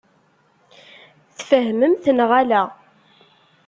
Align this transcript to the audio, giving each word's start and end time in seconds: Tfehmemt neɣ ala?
Tfehmemt 1.37 2.05
neɣ 2.17 2.31
ala? 2.41 2.61